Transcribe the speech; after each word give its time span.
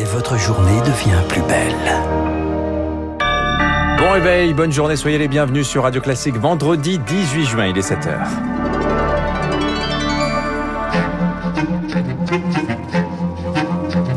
et 0.00 0.04
votre 0.04 0.38
journée 0.38 0.80
devient 0.80 1.22
plus 1.28 1.42
belle. 1.42 1.74
Bon 3.98 4.12
réveil, 4.12 4.54
bonne 4.54 4.72
journée, 4.72 4.96
soyez 4.96 5.18
les 5.18 5.28
bienvenus 5.28 5.68
sur 5.68 5.82
Radio 5.82 6.00
Classique 6.00 6.36
vendredi 6.36 6.98
18 6.98 7.44
juin, 7.44 7.66
il 7.66 7.76
est 7.76 7.86
7h. 7.86 8.16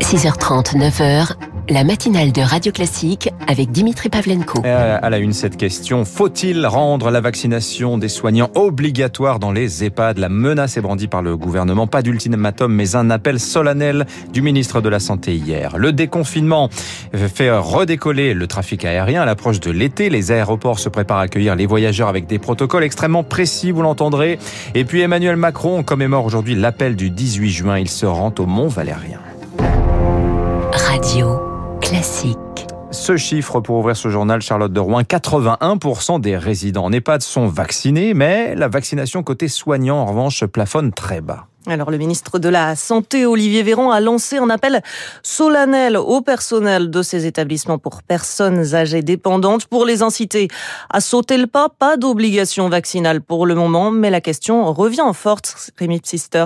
6h30, 0.00 0.78
9h, 0.78 1.34
la 1.68 1.84
matinale 1.84 2.32
de 2.32 2.42
Radio 2.42 2.72
Classique 2.72 3.30
avec 3.46 3.70
Dimitri 3.70 4.08
Pavlenko. 4.08 4.62
À 4.64 5.08
la 5.08 5.18
une, 5.18 5.32
cette 5.32 5.56
question. 5.56 6.04
Faut-il 6.04 6.66
rendre 6.66 7.10
la 7.10 7.20
vaccination 7.20 7.96
des 7.96 8.08
soignants 8.08 8.50
obligatoire 8.54 9.38
dans 9.38 9.52
les 9.52 9.84
EHPAD? 9.84 10.18
La 10.18 10.28
menace 10.28 10.76
est 10.76 10.80
brandie 10.80 11.06
par 11.06 11.22
le 11.22 11.36
gouvernement. 11.36 11.86
Pas 11.86 12.02
d'ultimatum, 12.02 12.72
mais 12.72 12.96
un 12.96 13.10
appel 13.10 13.40
solennel 13.40 14.06
du 14.32 14.42
ministre 14.42 14.80
de 14.80 14.88
la 14.88 15.00
Santé 15.00 15.34
hier. 15.34 15.78
Le 15.78 15.92
déconfinement 15.92 16.68
fait 17.12 17.50
redécoller 17.50 18.34
le 18.34 18.46
trafic 18.46 18.84
aérien 18.84 19.22
à 19.22 19.24
l'approche 19.24 19.60
de 19.60 19.70
l'été. 19.70 20.10
Les 20.10 20.32
aéroports 20.32 20.78
se 20.78 20.88
préparent 20.88 21.18
à 21.18 21.22
accueillir 21.22 21.56
les 21.56 21.66
voyageurs 21.66 22.08
avec 22.08 22.26
des 22.26 22.38
protocoles 22.38 22.84
extrêmement 22.84 23.24
précis, 23.24 23.70
vous 23.70 23.82
l'entendrez. 23.82 24.38
Et 24.74 24.84
puis 24.84 25.00
Emmanuel 25.00 25.36
Macron 25.36 25.82
commémore 25.82 26.26
aujourd'hui 26.26 26.54
l'appel 26.54 26.96
du 26.96 27.10
18 27.10 27.50
juin. 27.50 27.78
Il 27.78 27.88
se 27.88 28.06
rend 28.06 28.34
au 28.38 28.46
Mont 28.46 28.68
Valérien. 28.68 29.20
Radio 30.72 31.53
classique. 31.94 32.66
Ce 32.90 33.16
chiffre 33.16 33.60
pour 33.60 33.76
ouvrir 33.76 33.96
ce 33.96 34.08
journal, 34.08 34.40
Charlotte 34.42 34.72
de 34.72 34.80
Rouen, 34.80 35.02
81% 35.02 36.20
des 36.20 36.36
résidents 36.36 36.86
en 36.86 36.92
EHPAD 36.92 37.22
sont 37.22 37.46
vaccinés, 37.46 38.14
mais 38.14 38.56
la 38.56 38.66
vaccination 38.66 39.22
côté 39.22 39.46
soignant, 39.46 39.98
en 39.98 40.06
revanche, 40.06 40.44
plafonne 40.44 40.92
très 40.92 41.20
bas. 41.20 41.46
Alors 41.68 41.92
le 41.92 41.96
ministre 41.96 42.40
de 42.40 42.48
la 42.48 42.74
Santé, 42.74 43.26
Olivier 43.26 43.62
Véran, 43.62 43.92
a 43.92 44.00
lancé 44.00 44.38
un 44.38 44.50
appel 44.50 44.82
solennel 45.22 45.96
au 45.96 46.20
personnel 46.20 46.90
de 46.90 47.00
ces 47.02 47.26
établissements 47.26 47.78
pour 47.78 48.02
personnes 48.02 48.74
âgées 48.74 49.02
dépendantes 49.02 49.66
pour 49.66 49.84
les 49.84 50.02
inciter 50.02 50.48
à 50.90 51.00
sauter 51.00 51.36
le 51.38 51.46
pas. 51.46 51.68
Pas 51.68 51.96
d'obligation 51.96 52.68
vaccinale 52.68 53.20
pour 53.20 53.46
le 53.46 53.54
moment, 53.54 53.92
mais 53.92 54.10
la 54.10 54.20
question 54.20 54.72
revient 54.72 55.02
en 55.02 55.12
forte, 55.12 55.70
Rémi 55.78 56.00
Psister. 56.00 56.44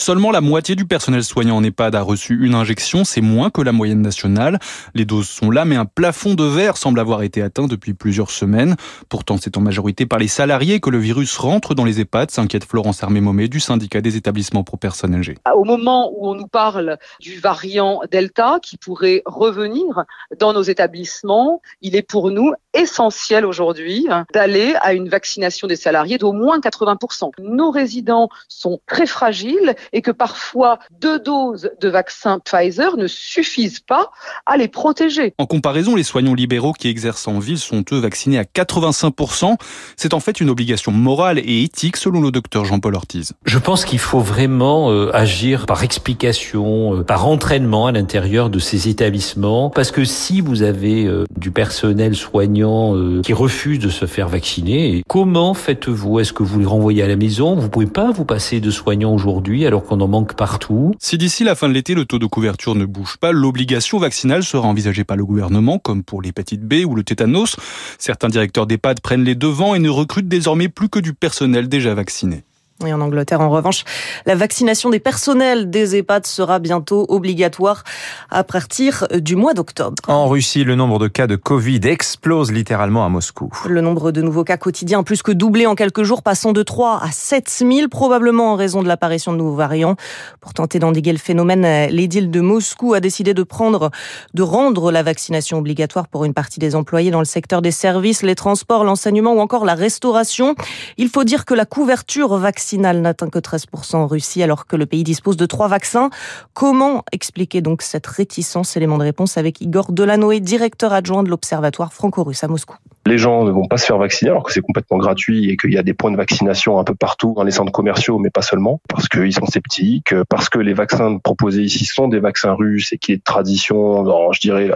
Seulement 0.00 0.30
la 0.30 0.40
moitié 0.40 0.76
du 0.76 0.86
personnel 0.86 1.22
soignant 1.22 1.58
en 1.58 1.62
EHPAD 1.62 1.94
a 1.94 2.00
reçu 2.00 2.42
une 2.42 2.54
injection, 2.54 3.04
c'est 3.04 3.20
moins 3.20 3.50
que 3.50 3.60
la 3.60 3.70
moyenne 3.70 4.00
nationale. 4.00 4.58
Les 4.94 5.04
doses 5.04 5.28
sont 5.28 5.50
là, 5.50 5.66
mais 5.66 5.76
un 5.76 5.84
plafond 5.84 6.32
de 6.32 6.44
verre 6.44 6.78
semble 6.78 7.00
avoir 7.00 7.22
été 7.22 7.42
atteint 7.42 7.66
depuis 7.66 7.92
plusieurs 7.92 8.30
semaines. 8.30 8.76
Pourtant, 9.10 9.36
c'est 9.38 9.58
en 9.58 9.60
majorité 9.60 10.06
par 10.06 10.18
les 10.18 10.26
salariés 10.26 10.80
que 10.80 10.88
le 10.88 10.96
virus 10.96 11.36
rentre 11.36 11.74
dans 11.74 11.84
les 11.84 12.00
EHPAD, 12.00 12.30
s'inquiète 12.30 12.64
Florence 12.64 13.02
Armé-Momé 13.02 13.48
du 13.48 13.60
syndicat 13.60 14.00
des 14.00 14.16
établissements 14.16 14.64
pour 14.64 14.78
personnes 14.78 15.14
âgées. 15.14 15.36
Au 15.54 15.64
moment 15.64 16.10
où 16.16 16.30
on 16.30 16.34
nous 16.34 16.48
parle 16.48 16.96
du 17.20 17.38
variant 17.38 18.00
Delta 18.10 18.58
qui 18.62 18.78
pourrait 18.78 19.20
revenir 19.26 20.06
dans 20.38 20.54
nos 20.54 20.62
établissements, 20.62 21.60
il 21.82 21.94
est 21.94 22.08
pour 22.08 22.30
nous 22.30 22.54
essentiel 22.72 23.44
aujourd'hui 23.44 24.06
d'aller 24.32 24.74
à 24.80 24.94
une 24.94 25.10
vaccination 25.10 25.68
des 25.68 25.76
salariés 25.76 26.16
d'au 26.16 26.32
moins 26.32 26.58
80%. 26.58 27.32
Nos 27.42 27.70
résidents 27.70 28.30
sont 28.48 28.80
très 28.86 29.06
fragiles 29.06 29.74
et 29.92 30.02
que 30.02 30.10
parfois 30.10 30.78
deux 31.00 31.18
doses 31.18 31.70
de 31.80 31.88
vaccin 31.88 32.38
Pfizer 32.38 32.96
ne 32.96 33.06
suffisent 33.06 33.80
pas 33.80 34.10
à 34.46 34.56
les 34.56 34.68
protéger. 34.68 35.34
En 35.38 35.46
comparaison, 35.46 35.94
les 35.94 36.02
soignants 36.02 36.34
libéraux 36.34 36.72
qui 36.72 36.88
exercent 36.88 37.28
en 37.28 37.38
ville 37.38 37.58
sont 37.58 37.84
eux 37.92 37.98
vaccinés 37.98 38.38
à 38.38 38.44
85%. 38.44 39.56
C'est 39.96 40.14
en 40.14 40.20
fait 40.20 40.40
une 40.40 40.50
obligation 40.50 40.92
morale 40.92 41.38
et 41.38 41.62
éthique 41.62 41.96
selon 41.96 42.20
le 42.20 42.30
docteur 42.30 42.64
Jean-Paul 42.64 42.94
Ortiz. 42.94 43.32
Je 43.44 43.58
pense 43.58 43.84
qu'il 43.84 43.98
faut 43.98 44.20
vraiment 44.20 44.90
euh, 44.90 45.10
agir 45.14 45.66
par 45.66 45.82
explication, 45.82 46.96
euh, 46.96 47.02
par 47.02 47.26
entraînement 47.26 47.86
à 47.86 47.92
l'intérieur 47.92 48.50
de 48.50 48.58
ces 48.58 48.88
établissements 48.88 49.70
parce 49.70 49.90
que 49.90 50.04
si 50.04 50.40
vous 50.40 50.62
avez 50.62 51.04
euh, 51.04 51.24
du 51.36 51.50
personnel 51.50 52.14
soignant 52.14 52.94
qui 53.22 53.32
refuse 53.32 53.78
de 53.78 53.88
se 53.88 54.06
faire 54.06 54.28
vacciner, 54.28 55.02
comment 55.08 55.54
faites-vous? 55.54 56.20
Est-ce 56.20 56.32
que 56.32 56.42
vous 56.42 56.60
les 56.60 56.66
renvoyez 56.66 57.02
à 57.02 57.08
la 57.08 57.16
maison? 57.16 57.54
Vous 57.54 57.68
pouvez 57.68 57.86
pas 57.86 58.10
vous 58.10 58.24
passer 58.24 58.60
de 58.60 58.70
soignants 58.70 59.12
aujourd'hui 59.12 59.66
alors 59.70 59.84
qu'on 59.84 60.00
en 60.00 60.08
manque 60.08 60.34
partout. 60.34 60.94
Si 60.98 61.16
d'ici 61.16 61.44
la 61.44 61.54
fin 61.54 61.68
de 61.68 61.74
l'été, 61.74 61.94
le 61.94 62.04
taux 62.04 62.18
de 62.18 62.26
couverture 62.26 62.74
ne 62.74 62.84
bouge 62.84 63.18
pas, 63.18 63.30
l'obligation 63.30 63.98
vaccinale 63.98 64.42
sera 64.42 64.66
envisagée 64.66 65.04
par 65.04 65.16
le 65.16 65.24
gouvernement, 65.24 65.78
comme 65.78 66.02
pour 66.02 66.22
l'hépatite 66.22 66.62
B 66.62 66.84
ou 66.84 66.96
le 66.96 67.04
tétanos. 67.04 67.54
Certains 67.96 68.28
directeurs 68.28 68.66
d'EHPAD 68.66 69.00
prennent 69.00 69.22
les 69.22 69.36
devants 69.36 69.76
et 69.76 69.78
ne 69.78 69.88
recrutent 69.88 70.26
désormais 70.26 70.68
plus 70.68 70.88
que 70.88 70.98
du 70.98 71.14
personnel 71.14 71.68
déjà 71.68 71.94
vacciné. 71.94 72.42
Et 72.86 72.92
en 72.94 73.00
Angleterre, 73.02 73.42
en 73.42 73.50
revanche, 73.50 73.84
la 74.24 74.34
vaccination 74.34 74.88
des 74.88 75.00
personnels 75.00 75.68
des 75.68 75.96
EHPAD 75.96 76.24
sera 76.24 76.58
bientôt 76.58 77.04
obligatoire 77.10 77.84
à 78.30 78.42
partir 78.42 79.06
du 79.14 79.36
mois 79.36 79.52
d'octobre. 79.52 79.96
En 80.08 80.28
Russie, 80.28 80.64
le 80.64 80.76
nombre 80.76 80.98
de 80.98 81.06
cas 81.06 81.26
de 81.26 81.36
Covid 81.36 81.80
explose 81.84 82.50
littéralement 82.50 83.04
à 83.04 83.10
Moscou. 83.10 83.52
Le 83.68 83.82
nombre 83.82 84.12
de 84.12 84.22
nouveaux 84.22 84.44
cas 84.44 84.56
quotidiens 84.56 85.02
plus 85.02 85.20
que 85.20 85.30
doublé 85.30 85.66
en 85.66 85.74
quelques 85.74 86.04
jours, 86.04 86.22
passant 86.22 86.52
de 86.52 86.62
3 86.62 87.02
à 87.02 87.10
7 87.12 87.50
000, 87.50 87.88
probablement 87.88 88.52
en 88.52 88.56
raison 88.56 88.82
de 88.82 88.88
l'apparition 88.88 89.32
de 89.32 89.36
nouveaux 89.36 89.56
variants. 89.56 89.96
Pour 90.40 90.54
tenter 90.54 90.78
d'endiguer 90.78 91.12
le 91.12 91.18
phénomène, 91.18 91.90
l'édile 91.90 92.30
de 92.30 92.40
Moscou 92.40 92.94
a 92.94 93.00
décidé 93.00 93.34
de 93.34 93.42
prendre, 93.42 93.90
de 94.32 94.42
rendre 94.42 94.90
la 94.90 95.02
vaccination 95.02 95.58
obligatoire 95.58 96.08
pour 96.08 96.24
une 96.24 96.32
partie 96.32 96.60
des 96.60 96.74
employés 96.74 97.10
dans 97.10 97.18
le 97.18 97.26
secteur 97.26 97.60
des 97.60 97.72
services, 97.72 98.22
les 98.22 98.34
transports, 98.34 98.84
l'enseignement 98.84 99.34
ou 99.34 99.40
encore 99.40 99.66
la 99.66 99.74
restauration. 99.74 100.54
Il 100.96 101.10
faut 101.10 101.24
dire 101.24 101.44
que 101.44 101.52
la 101.52 101.66
couverture 101.66 102.36
vaccinale 102.36 102.69
n'atteint 102.78 103.28
que 103.28 103.38
13% 103.38 103.96
en 103.96 104.06
Russie 104.06 104.42
alors 104.42 104.66
que 104.66 104.76
le 104.76 104.86
pays 104.86 105.04
dispose 105.04 105.36
de 105.36 105.46
trois 105.46 105.68
vaccins. 105.68 106.10
Comment 106.54 107.04
expliquer 107.12 107.60
donc 107.60 107.82
cette 107.82 108.06
réticence? 108.06 108.76
Élément 108.76 108.98
de 108.98 109.04
réponse 109.04 109.36
avec 109.36 109.60
Igor 109.60 109.92
Delanoé, 109.92 110.40
directeur 110.40 110.92
adjoint 110.92 111.22
de 111.22 111.30
l'Observatoire 111.30 111.92
franco-russe 111.92 112.44
à 112.44 112.48
Moscou. 112.48 112.76
Les 113.06 113.18
gens 113.18 113.44
ne 113.44 113.50
vont 113.50 113.66
pas 113.66 113.78
se 113.78 113.86
faire 113.86 113.98
vacciner 113.98 114.30
alors 114.30 114.42
que 114.42 114.52
c'est 114.52 114.60
complètement 114.60 114.98
gratuit 114.98 115.50
et 115.50 115.56
qu'il 115.56 115.72
y 115.72 115.78
a 115.78 115.82
des 115.82 115.94
points 115.94 116.10
de 116.10 116.16
vaccination 116.16 116.78
un 116.78 116.84
peu 116.84 116.94
partout 116.94 117.32
dans 117.34 117.44
les 117.44 117.50
centres 117.50 117.72
commerciaux, 117.72 118.18
mais 118.18 118.30
pas 118.30 118.42
seulement, 118.42 118.80
parce 118.88 119.08
qu'ils 119.08 119.32
sont 119.32 119.46
sceptiques, 119.46 120.14
parce 120.28 120.48
que 120.48 120.58
les 120.58 120.74
vaccins 120.74 121.18
proposés 121.18 121.62
ici 121.62 121.84
sont 121.84 122.08
des 122.08 122.20
vaccins 122.20 122.52
russes 122.52 122.92
et 122.92 122.98
qu'il 122.98 123.14
est 123.14 123.18
de 123.18 123.22
tradition, 123.22 124.04
je 124.32 124.40
dirais, 124.40 124.70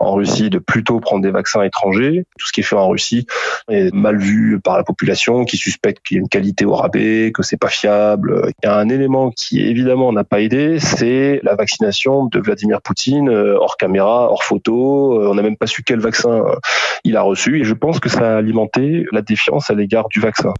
en 0.00 0.14
Russie, 0.14 0.50
de 0.50 0.58
plutôt 0.58 1.00
prendre 1.00 1.22
des 1.22 1.30
vaccins 1.30 1.62
étrangers. 1.62 2.24
Tout 2.38 2.46
ce 2.46 2.52
qui 2.52 2.60
est 2.60 2.64
fait 2.64 2.76
en 2.76 2.88
Russie 2.88 3.26
est 3.68 3.92
mal 3.94 4.18
vu 4.18 4.60
par 4.60 4.76
la 4.76 4.84
population 4.84 5.44
qui 5.44 5.56
suspecte 5.56 6.04
qu'il 6.04 6.16
y 6.16 6.18
a 6.18 6.22
une 6.22 6.28
qualité 6.28 6.64
au 6.64 6.74
rabais, 6.74 7.32
que 7.32 7.42
c'est 7.42 7.56
pas 7.56 7.68
fiable. 7.68 8.52
Il 8.62 8.66
y 8.66 8.68
a 8.68 8.76
un 8.76 8.88
élément 8.88 9.30
qui 9.30 9.60
évidemment 9.60 10.12
n'a 10.12 10.24
pas 10.24 10.40
aidé, 10.40 10.78
c'est 10.80 11.40
la 11.42 11.54
vaccination 11.54 12.26
de 12.26 12.38
Vladimir 12.40 12.82
Poutine 12.82 13.28
euh, 13.28 13.56
hors 13.58 13.76
caméra, 13.76 14.30
hors 14.30 14.44
photo. 14.44 15.20
Euh, 15.20 15.28
on 15.30 15.34
n'a 15.34 15.42
même 15.42 15.56
pas 15.56 15.66
su 15.66 15.82
quel 15.82 16.00
vaccin 16.00 16.30
euh, 16.30 16.56
il 17.04 17.16
a 17.16 17.22
reçu 17.22 17.53
et 17.60 17.64
je 17.64 17.74
pense 17.74 18.00
que 18.00 18.08
ça 18.08 18.34
a 18.34 18.38
alimenté 18.38 19.06
la 19.12 19.22
défiance 19.22 19.70
à 19.70 19.74
l'égard 19.74 20.08
du 20.08 20.20
vaccin. 20.20 20.54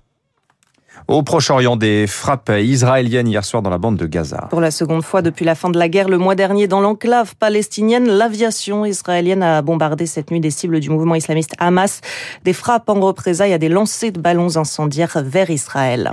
Au 1.07 1.23
Proche-Orient, 1.23 1.77
des 1.77 2.07
frappes 2.07 2.51
israéliennes 2.59 3.29
hier 3.29 3.45
soir 3.45 3.63
dans 3.63 3.69
la 3.69 3.77
bande 3.77 3.99
de 3.99 4.07
Gaza. 4.07 4.47
Pour 4.49 4.63
la 4.63 4.71
seconde 4.71 5.03
fois 5.03 5.21
depuis 5.21 5.45
la 5.45 5.55
fin 5.55 5.69
de 5.69 5.79
la 5.79 5.91
guerre, 5.91 6.09
le 6.09 6.17
mois 6.17 6.35
dernier, 6.35 6.67
dans 6.67 6.81
l'enclave 6.81 7.35
palestinienne, 7.37 8.09
l'aviation 8.09 8.87
israélienne 8.87 9.43
a 9.43 9.61
bombardé 9.61 10.07
cette 10.07 10.31
nuit 10.31 10.41
des 10.41 10.51
cibles 10.51 10.81
du 10.81 10.89
mouvement 10.89 11.15
islamiste 11.15 11.53
Hamas. 11.59 12.01
Des 12.45 12.55
frappes 12.55 12.89
en 12.89 12.99
représailles 13.01 13.53
à 13.53 13.59
des 13.59 13.69
lancers 13.69 14.13
de 14.13 14.19
ballons 14.19 14.57
incendiaires 14.57 15.19
vers 15.23 15.51
Israël. 15.51 16.11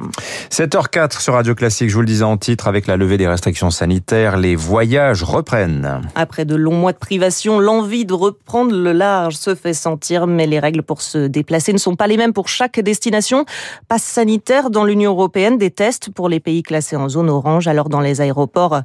7h04 0.50 1.22
sur 1.22 1.36
Radio 1.36 1.56
Classique, 1.56 1.90
je 1.90 1.96
vous 1.96 2.02
le 2.02 2.08
disais 2.08 2.26
en 2.26 2.36
titre, 2.36 2.68
avec 2.68 2.86
la 2.86 2.98
levée 2.98 3.18
des 3.18 3.28
restrictions 3.28 3.72
sanitaires, 3.72 4.36
les 4.36 4.58
voyages 4.58 5.24
reprennent. 5.24 6.02
Après 6.16 6.44
de 6.44 6.56
longs 6.56 6.76
mois 6.76 6.92
de 6.92 6.98
privation, 6.98 7.60
l'envie 7.60 8.04
de 8.04 8.14
reprendre 8.14 8.74
le 8.76 8.92
large 8.92 9.36
se 9.36 9.56
fait 9.56 9.74
sentir, 9.74 10.28
mais 10.28 10.48
les 10.48 10.60
règles 10.60 10.84
pour 10.84 11.02
se 11.02 11.28
déplacer 11.28 11.72
ne 11.72 11.78
sont 11.78 11.96
pas 11.96 12.08
les 12.08 12.18
mêmes 12.18 12.34
pour 12.34 12.50
chaque 12.50 12.78
destination. 12.82 13.46
Passe 13.88 14.04
sanitaire 14.04 14.70
dans 14.70 14.81
l'Union 14.84 15.12
européenne 15.12 15.58
des 15.58 15.72
tests 15.72 16.10
pour 16.10 16.30
les 16.30 16.40
pays 16.40 16.64
classés 16.64 16.96
en 16.96 17.10
zone 17.10 17.30
orange. 17.30 17.68
Alors 17.68 17.90
dans 17.90 18.02
les 18.02 18.22
aéroports, 18.22 18.82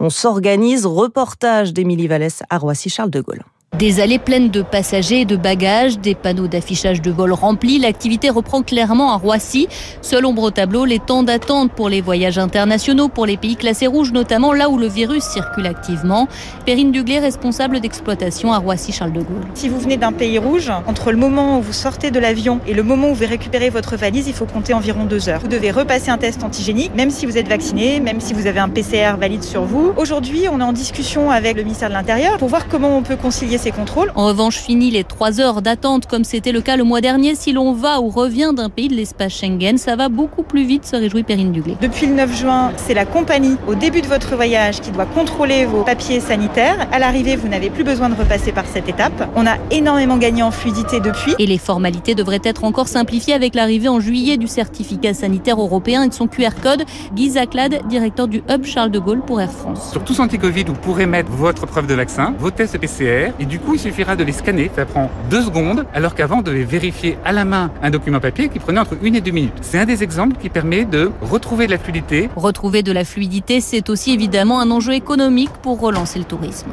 on 0.00 0.10
s'organise. 0.10 0.86
Reportage 0.86 1.72
d'Émilie 1.72 2.08
Vallès 2.08 2.42
à 2.50 2.58
Roissy-Charles 2.58 3.10
de 3.10 3.20
Gaulle. 3.20 3.44
Des 3.76 4.00
allées 4.00 4.18
pleines 4.18 4.50
de 4.50 4.62
passagers 4.62 5.20
et 5.20 5.24
de 5.24 5.36
bagages, 5.36 6.00
des 6.00 6.16
panneaux 6.16 6.48
d'affichage 6.48 7.00
de 7.00 7.12
vol 7.12 7.32
remplis, 7.32 7.78
l'activité 7.78 8.28
reprend 8.28 8.62
clairement 8.62 9.12
à 9.12 9.16
Roissy. 9.16 9.68
Seul 10.02 10.26
ombre 10.26 10.42
au 10.42 10.50
tableau, 10.50 10.84
les 10.84 10.98
temps 10.98 11.22
d'attente 11.22 11.70
pour 11.70 11.88
les 11.88 12.00
voyages 12.00 12.38
internationaux, 12.38 13.06
pour 13.08 13.24
les 13.24 13.36
pays 13.36 13.54
classés 13.54 13.86
rouges, 13.86 14.10
notamment 14.10 14.52
là 14.52 14.68
où 14.68 14.78
le 14.78 14.88
virus 14.88 15.22
circule 15.22 15.68
activement. 15.68 16.26
Perrine 16.66 16.90
Duglet, 16.90 17.20
responsable 17.20 17.78
d'exploitation 17.78 18.52
à 18.52 18.58
Roissy-Charles 18.58 19.12
de 19.12 19.20
Gaulle. 19.20 19.46
Si 19.54 19.68
vous 19.68 19.78
venez 19.78 19.96
d'un 19.96 20.10
pays 20.10 20.38
rouge, 20.38 20.72
entre 20.88 21.12
le 21.12 21.16
moment 21.18 21.60
où 21.60 21.62
vous 21.62 21.72
sortez 21.72 22.10
de 22.10 22.18
l'avion 22.18 22.58
et 22.66 22.74
le 22.74 22.82
moment 22.82 23.10
où 23.10 23.14
vous 23.14 23.26
récupérez 23.28 23.70
votre 23.70 23.94
valise, 23.96 24.26
il 24.26 24.34
faut 24.34 24.46
compter 24.46 24.74
environ 24.74 25.04
deux 25.04 25.28
heures. 25.28 25.40
Vous 25.42 25.46
devez 25.46 25.70
repasser 25.70 26.10
un 26.10 26.18
test 26.18 26.42
antigénique, 26.42 26.96
même 26.96 27.10
si 27.10 27.26
vous 27.26 27.38
êtes 27.38 27.48
vacciné, 27.48 28.00
même 28.00 28.20
si 28.20 28.34
vous 28.34 28.48
avez 28.48 28.58
un 28.58 28.70
PCR 28.70 29.16
valide 29.20 29.44
sur 29.44 29.62
vous. 29.62 29.92
Aujourd'hui, 29.96 30.46
on 30.50 30.58
est 30.58 30.64
en 30.64 30.72
discussion 30.72 31.30
avec 31.30 31.56
le 31.56 31.62
ministère 31.62 31.90
de 31.90 31.94
l'Intérieur 31.94 32.38
pour 32.38 32.48
voir 32.48 32.66
comment 32.66 32.96
on 32.96 33.02
peut 33.02 33.14
concilier 33.14 33.57
ces 33.58 33.72
contrôles. 33.72 34.12
En 34.14 34.26
revanche, 34.26 34.56
fini 34.56 34.90
les 34.90 35.04
trois 35.04 35.40
heures 35.40 35.62
d'attente 35.62 36.06
comme 36.06 36.24
c'était 36.24 36.52
le 36.52 36.60
cas 36.60 36.76
le 36.76 36.84
mois 36.84 37.00
dernier. 37.00 37.34
Si 37.34 37.52
l'on 37.52 37.72
va 37.72 38.00
ou 38.00 38.08
revient 38.08 38.52
d'un 38.54 38.70
pays 38.70 38.88
de 38.88 38.94
l'espace 38.94 39.32
Schengen, 39.32 39.76
ça 39.76 39.96
va 39.96 40.08
beaucoup 40.08 40.42
plus 40.42 40.64
vite, 40.64 40.86
se 40.86 40.96
réjouit 40.96 41.22
Perrine 41.22 41.52
Duglé. 41.52 41.76
Depuis 41.80 42.06
le 42.06 42.14
9 42.14 42.36
juin, 42.36 42.72
c'est 42.76 42.94
la 42.94 43.04
compagnie 43.04 43.56
au 43.66 43.74
début 43.74 44.00
de 44.00 44.06
votre 44.06 44.36
voyage 44.36 44.80
qui 44.80 44.90
doit 44.90 45.06
contrôler 45.06 45.66
vos 45.66 45.82
papiers 45.82 46.20
sanitaires. 46.20 46.88
À 46.92 46.98
l'arrivée, 46.98 47.36
vous 47.36 47.48
n'avez 47.48 47.70
plus 47.70 47.84
besoin 47.84 48.08
de 48.08 48.14
repasser 48.14 48.52
par 48.52 48.66
cette 48.66 48.88
étape. 48.88 49.28
On 49.36 49.46
a 49.46 49.56
énormément 49.70 50.16
gagné 50.16 50.42
en 50.42 50.50
fluidité 50.50 51.00
depuis. 51.00 51.34
Et 51.38 51.46
les 51.46 51.58
formalités 51.58 52.14
devraient 52.14 52.40
être 52.44 52.64
encore 52.64 52.88
simplifiées 52.88 53.34
avec 53.34 53.54
l'arrivée 53.54 53.88
en 53.88 54.00
juillet 54.00 54.36
du 54.36 54.46
certificat 54.46 55.14
sanitaire 55.14 55.60
européen 55.60 56.04
et 56.04 56.08
de 56.08 56.14
son 56.14 56.28
QR 56.28 56.50
code. 56.62 56.84
Guy 57.14 57.30
Zaclade, 57.30 57.86
directeur 57.88 58.28
du 58.28 58.42
hub 58.48 58.64
Charles 58.64 58.90
de 58.90 58.98
Gaulle 58.98 59.22
pour 59.22 59.40
Air 59.40 59.50
France. 59.50 59.90
Sur 59.90 60.04
tous 60.04 60.20
anti-Covid, 60.20 60.64
vous 60.64 60.74
pourrez 60.74 61.06
mettre 61.06 61.30
votre 61.30 61.66
preuve 61.66 61.86
de 61.86 61.94
vaccin, 61.94 62.34
vos 62.38 62.50
tests 62.50 62.78
PCR, 62.78 63.32
et 63.40 63.44
du 63.48 63.58
coup, 63.58 63.74
il 63.74 63.80
suffira 63.80 64.14
de 64.14 64.22
les 64.22 64.32
scanner. 64.32 64.70
Ça 64.76 64.84
prend 64.84 65.10
deux 65.30 65.42
secondes, 65.42 65.84
alors 65.94 66.14
qu'avant, 66.14 66.38
on 66.38 66.42
devait 66.42 66.64
vérifier 66.64 67.18
à 67.24 67.32
la 67.32 67.44
main 67.44 67.70
un 67.82 67.90
document 67.90 68.20
papier 68.20 68.48
qui 68.48 68.58
prenait 68.58 68.80
entre 68.80 68.96
une 69.02 69.16
et 69.16 69.20
deux 69.20 69.30
minutes. 69.30 69.54
C'est 69.62 69.78
un 69.78 69.86
des 69.86 70.02
exemples 70.02 70.36
qui 70.36 70.48
permet 70.48 70.84
de 70.84 71.10
retrouver 71.22 71.66
de 71.66 71.72
la 71.72 71.78
fluidité. 71.78 72.28
Retrouver 72.36 72.82
de 72.82 72.92
la 72.92 73.04
fluidité, 73.04 73.60
c'est 73.60 73.88
aussi 73.90 74.12
évidemment 74.12 74.60
un 74.60 74.70
enjeu 74.70 74.92
économique 74.92 75.50
pour 75.62 75.80
relancer 75.80 76.18
le 76.18 76.24
tourisme. 76.24 76.68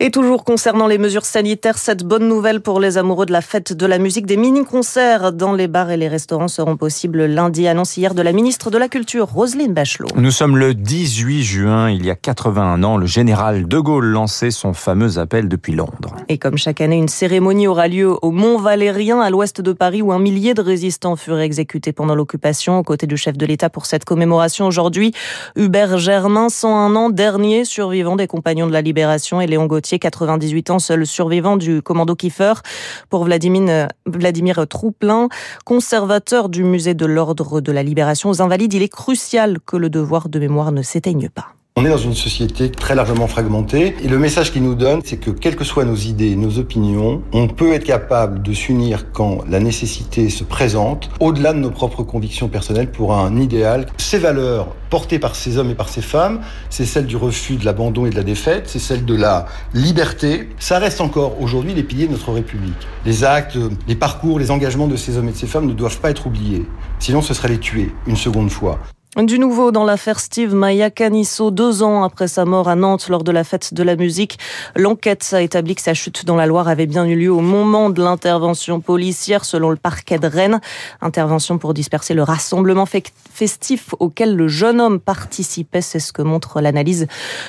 Et 0.00 0.12
toujours 0.12 0.44
concernant 0.44 0.86
les 0.86 0.96
mesures 0.96 1.24
sanitaires, 1.24 1.76
cette 1.76 2.04
bonne 2.04 2.28
nouvelle 2.28 2.60
pour 2.60 2.78
les 2.78 2.98
amoureux 2.98 3.26
de 3.26 3.32
la 3.32 3.40
fête 3.40 3.72
de 3.72 3.84
la 3.84 3.98
musique, 3.98 4.26
des 4.26 4.36
mini-concerts 4.36 5.32
dans 5.32 5.54
les 5.54 5.66
bars 5.66 5.90
et 5.90 5.96
les 5.96 6.06
restaurants 6.06 6.46
seront 6.46 6.76
possibles 6.76 7.24
lundi, 7.24 7.66
annonce 7.66 7.96
hier 7.96 8.14
de 8.14 8.22
la 8.22 8.30
ministre 8.30 8.70
de 8.70 8.78
la 8.78 8.88
Culture, 8.88 9.26
Roselyne 9.26 9.74
Bachelot. 9.74 10.06
Nous 10.14 10.30
sommes 10.30 10.56
le 10.56 10.72
18 10.72 11.42
juin, 11.42 11.90
il 11.90 12.06
y 12.06 12.10
a 12.10 12.14
81 12.14 12.84
ans, 12.84 12.96
le 12.96 13.06
général 13.06 13.66
de 13.66 13.78
Gaulle 13.80 14.04
lançait 14.04 14.52
son 14.52 14.72
fameux 14.72 15.18
appel 15.18 15.48
depuis 15.48 15.72
Londres. 15.72 16.14
Et 16.28 16.38
comme 16.38 16.58
chaque 16.58 16.80
année, 16.80 16.96
une 16.96 17.08
cérémonie 17.08 17.66
aura 17.66 17.88
lieu 17.88 18.14
au 18.22 18.30
Mont 18.30 18.58
Valérien, 18.58 19.20
à 19.20 19.30
l'ouest 19.30 19.60
de 19.60 19.72
Paris, 19.72 20.00
où 20.00 20.12
un 20.12 20.20
millier 20.20 20.54
de 20.54 20.62
résistants 20.62 21.16
furent 21.16 21.40
exécutés 21.40 21.92
pendant 21.92 22.14
l'occupation, 22.14 22.78
aux 22.78 22.84
côtés 22.84 23.08
du 23.08 23.16
chef 23.16 23.36
de 23.36 23.46
l'État 23.46 23.68
pour 23.68 23.84
cette 23.84 24.04
commémoration 24.04 24.68
aujourd'hui. 24.68 25.12
Hubert 25.56 25.98
Germain, 25.98 26.50
101 26.50 26.94
ans, 26.94 27.10
dernier 27.10 27.64
survivant 27.64 28.14
des 28.14 28.28
compagnons 28.28 28.68
de 28.68 28.72
la 28.72 28.80
Libération, 28.80 29.40
et 29.40 29.48
Léon 29.48 29.66
Gauthier, 29.66 29.87
98 29.96 30.70
ans, 30.70 30.78
seul 30.78 31.06
survivant 31.06 31.56
du 31.56 31.80
commando 31.82 32.14
Kiefer. 32.14 32.54
Pour 33.08 33.24
Vladimir, 33.24 33.88
Vladimir 34.06 34.66
Trouplin, 34.68 35.28
conservateur 35.64 36.48
du 36.48 36.64
musée 36.64 36.94
de 36.94 37.06
l'Ordre 37.06 37.60
de 37.60 37.72
la 37.72 37.82
Libération 37.82 38.30
aux 38.30 38.42
Invalides, 38.42 38.74
il 38.74 38.82
est 38.82 38.88
crucial 38.88 39.58
que 39.64 39.76
le 39.76 39.88
devoir 39.88 40.28
de 40.28 40.38
mémoire 40.38 40.72
ne 40.72 40.82
s'éteigne 40.82 41.28
pas. 41.28 41.54
On 41.78 41.84
est 41.84 41.90
dans 41.90 41.96
une 41.96 42.12
société 42.12 42.72
très 42.72 42.96
largement 42.96 43.28
fragmentée 43.28 43.94
et 44.02 44.08
le 44.08 44.18
message 44.18 44.52
qu'il 44.52 44.64
nous 44.64 44.74
donne, 44.74 45.00
c'est 45.04 45.18
que 45.18 45.30
quelles 45.30 45.54
que 45.54 45.62
soient 45.62 45.84
nos 45.84 45.94
idées, 45.94 46.34
nos 46.34 46.58
opinions, 46.58 47.22
on 47.32 47.46
peut 47.46 47.72
être 47.72 47.84
capable 47.84 48.42
de 48.42 48.52
s'unir 48.52 49.12
quand 49.12 49.44
la 49.48 49.60
nécessité 49.60 50.28
se 50.28 50.42
présente, 50.42 51.08
au-delà 51.20 51.52
de 51.52 51.60
nos 51.60 51.70
propres 51.70 52.02
convictions 52.02 52.48
personnelles 52.48 52.90
pour 52.90 53.14
un 53.14 53.36
idéal. 53.36 53.86
Ces 53.96 54.18
valeurs 54.18 54.74
portées 54.90 55.20
par 55.20 55.36
ces 55.36 55.56
hommes 55.56 55.70
et 55.70 55.76
par 55.76 55.88
ces 55.88 56.02
femmes, 56.02 56.40
c'est 56.68 56.84
celle 56.84 57.06
du 57.06 57.14
refus 57.14 57.54
de 57.54 57.64
l'abandon 57.64 58.06
et 58.06 58.10
de 58.10 58.16
la 58.16 58.24
défaite, 58.24 58.64
c'est 58.66 58.80
celle 58.80 59.04
de 59.04 59.14
la 59.14 59.46
liberté. 59.72 60.48
Ça 60.58 60.80
reste 60.80 61.00
encore 61.00 61.40
aujourd'hui 61.40 61.74
les 61.74 61.84
piliers 61.84 62.08
de 62.08 62.12
notre 62.12 62.32
République. 62.32 62.88
Les 63.06 63.22
actes, 63.22 63.56
les 63.86 63.94
parcours, 63.94 64.40
les 64.40 64.50
engagements 64.50 64.88
de 64.88 64.96
ces 64.96 65.16
hommes 65.16 65.28
et 65.28 65.32
de 65.32 65.36
ces 65.36 65.46
femmes 65.46 65.66
ne 65.66 65.74
doivent 65.74 66.00
pas 66.00 66.10
être 66.10 66.26
oubliés. 66.26 66.66
Sinon, 66.98 67.22
ce 67.22 67.34
serait 67.34 67.50
les 67.50 67.58
tuer 67.58 67.92
une 68.08 68.16
seconde 68.16 68.50
fois. 68.50 68.80
Du 69.16 69.38
nouveau 69.38 69.72
dans 69.72 69.84
l'affaire 69.84 70.20
Steve 70.20 70.54
Maya 70.54 70.90
Canisso, 70.90 71.50
deux 71.50 71.82
ans 71.82 72.04
après 72.04 72.28
sa 72.28 72.44
mort 72.44 72.68
à 72.68 72.76
Nantes 72.76 73.08
lors 73.08 73.24
de 73.24 73.32
la 73.32 73.42
fête 73.42 73.72
de 73.72 73.82
la 73.82 73.96
musique. 73.96 74.38
L'enquête 74.76 75.30
a 75.32 75.40
établi 75.40 75.74
que 75.74 75.80
sa 75.80 75.94
chute 75.94 76.26
dans 76.26 76.36
la 76.36 76.46
Loire 76.46 76.68
avait 76.68 76.86
bien 76.86 77.06
eu 77.06 77.16
lieu 77.16 77.32
au 77.32 77.40
moment 77.40 77.88
de 77.88 78.02
l'intervention 78.02 78.80
policière 78.80 79.46
selon 79.46 79.70
le 79.70 79.76
parquet 79.76 80.18
de 80.18 80.26
Rennes. 80.26 80.60
Intervention 81.00 81.56
pour 81.56 81.72
disperser 81.72 82.12
le 82.12 82.22
rassemblement 82.22 82.84
festif 82.86 83.94
auquel 83.98 84.36
le 84.36 84.46
jeune 84.46 84.78
homme 84.78 85.00
participait. 85.00 85.80
C'est 85.80 86.00
ce 86.00 86.12
que 86.12 86.22
montre 86.22 86.60
l'analyse 86.60 87.06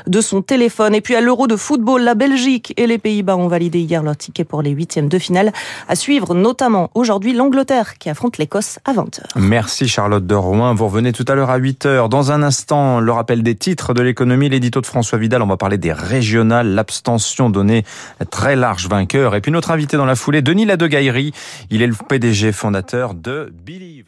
de 0.07 0.21
son 0.21 0.41
téléphone. 0.41 0.95
Et 0.95 1.01
puis 1.01 1.15
à 1.15 1.21
l'Euro 1.21 1.45
de 1.45 1.57
football, 1.57 2.03
la 2.03 2.15
Belgique 2.15 2.73
et 2.77 2.87
les 2.87 2.97
Pays-Bas 2.97 3.35
ont 3.35 3.49
validé 3.49 3.79
hier 3.79 4.01
leur 4.01 4.15
ticket 4.15 4.45
pour 4.45 4.61
les 4.61 4.71
huitièmes 4.71 5.09
de 5.09 5.19
finale. 5.19 5.51
À 5.89 5.95
suivre 5.95 6.33
notamment 6.33 6.89
aujourd'hui 6.95 7.33
l'Angleterre 7.33 7.97
qui 7.97 8.09
affronte 8.09 8.37
l'Écosse 8.37 8.79
à 8.85 8.93
20h. 8.93 9.23
Merci 9.35 9.89
Charlotte 9.89 10.25
de 10.25 10.35
Rouen. 10.35 10.73
Vous 10.73 10.85
revenez 10.85 11.11
tout 11.11 11.25
à 11.27 11.35
l'heure 11.35 11.48
à 11.51 11.57
8 11.57 11.85
heures. 11.85 12.09
Dans 12.09 12.31
un 12.31 12.43
instant, 12.43 12.99
le 12.99 13.11
rappel 13.11 13.43
des 13.43 13.55
titres 13.55 13.93
de 13.93 14.01
l'économie, 14.01 14.49
l'édito 14.49 14.81
de 14.81 14.85
François 14.85 15.17
Vidal. 15.17 15.41
On 15.41 15.47
va 15.47 15.57
parler 15.57 15.77
des 15.77 15.93
régionales, 15.93 16.73
l'abstention 16.73 17.49
donnée 17.49 17.83
très 18.29 18.55
large 18.55 18.87
vainqueur. 18.87 19.35
Et 19.35 19.41
puis 19.41 19.51
notre 19.51 19.71
invité 19.71 19.97
dans 19.97 20.05
la 20.05 20.15
foulée, 20.15 20.41
Denis 20.41 20.65
Ladegaillerie. 20.65 21.33
Il 21.69 21.81
est 21.81 21.87
le 21.87 21.95
PDG 22.07 22.51
fondateur 22.51 23.13
de 23.13 23.53
Believe. 23.65 24.05